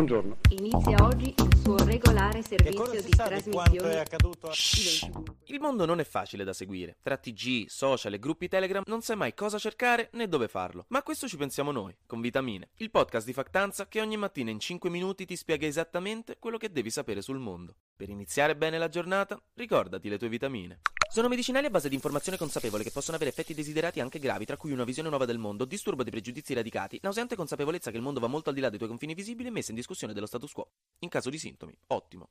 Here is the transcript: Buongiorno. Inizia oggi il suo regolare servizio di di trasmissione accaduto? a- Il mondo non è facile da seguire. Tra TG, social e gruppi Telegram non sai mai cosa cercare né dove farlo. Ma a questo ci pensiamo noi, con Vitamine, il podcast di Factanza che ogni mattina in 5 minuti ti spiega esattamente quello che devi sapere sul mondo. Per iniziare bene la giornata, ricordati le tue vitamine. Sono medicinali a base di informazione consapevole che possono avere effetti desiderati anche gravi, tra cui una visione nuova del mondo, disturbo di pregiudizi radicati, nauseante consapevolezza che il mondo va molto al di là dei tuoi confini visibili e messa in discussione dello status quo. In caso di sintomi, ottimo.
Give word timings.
Buongiorno. 0.00 0.38
Inizia 0.52 0.96
oggi 1.04 1.34
il 1.36 1.58
suo 1.60 1.76
regolare 1.84 2.40
servizio 2.40 2.90
di 2.90 3.02
di 3.02 3.10
trasmissione 3.10 3.98
accaduto? 3.98 4.48
a- 4.48 4.54
Il 5.44 5.60
mondo 5.60 5.84
non 5.84 6.00
è 6.00 6.04
facile 6.04 6.42
da 6.42 6.54
seguire. 6.54 6.96
Tra 7.02 7.18
TG, 7.18 7.66
social 7.66 8.14
e 8.14 8.18
gruppi 8.18 8.48
Telegram 8.48 8.82
non 8.86 9.02
sai 9.02 9.16
mai 9.16 9.34
cosa 9.34 9.58
cercare 9.58 10.08
né 10.14 10.26
dove 10.26 10.48
farlo. 10.48 10.86
Ma 10.88 11.00
a 11.00 11.02
questo 11.02 11.28
ci 11.28 11.36
pensiamo 11.36 11.70
noi, 11.70 11.94
con 12.06 12.22
Vitamine, 12.22 12.70
il 12.76 12.90
podcast 12.90 13.26
di 13.26 13.34
Factanza 13.34 13.88
che 13.88 14.00
ogni 14.00 14.16
mattina 14.16 14.48
in 14.50 14.58
5 14.58 14.88
minuti 14.88 15.26
ti 15.26 15.36
spiega 15.36 15.66
esattamente 15.66 16.38
quello 16.38 16.56
che 16.56 16.72
devi 16.72 16.88
sapere 16.88 17.20
sul 17.20 17.38
mondo. 17.38 17.74
Per 17.94 18.08
iniziare 18.08 18.56
bene 18.56 18.78
la 18.78 18.88
giornata, 18.88 19.38
ricordati 19.52 20.08
le 20.08 20.16
tue 20.16 20.30
vitamine. 20.30 20.80
Sono 21.12 21.26
medicinali 21.26 21.66
a 21.66 21.70
base 21.70 21.88
di 21.88 21.96
informazione 21.96 22.38
consapevole 22.38 22.84
che 22.84 22.92
possono 22.92 23.16
avere 23.16 23.30
effetti 23.30 23.52
desiderati 23.52 23.98
anche 23.98 24.20
gravi, 24.20 24.44
tra 24.44 24.56
cui 24.56 24.70
una 24.70 24.84
visione 24.84 25.08
nuova 25.08 25.24
del 25.24 25.38
mondo, 25.38 25.64
disturbo 25.64 26.04
di 26.04 26.10
pregiudizi 26.10 26.54
radicati, 26.54 27.00
nauseante 27.02 27.34
consapevolezza 27.34 27.90
che 27.90 27.96
il 27.96 28.02
mondo 28.04 28.20
va 28.20 28.28
molto 28.28 28.50
al 28.50 28.54
di 28.54 28.60
là 28.60 28.68
dei 28.68 28.78
tuoi 28.78 28.90
confini 28.90 29.14
visibili 29.14 29.48
e 29.48 29.50
messa 29.50 29.70
in 29.70 29.76
discussione 29.76 30.12
dello 30.12 30.26
status 30.26 30.52
quo. 30.52 30.70
In 31.00 31.08
caso 31.08 31.28
di 31.28 31.38
sintomi, 31.38 31.76
ottimo. 31.88 32.28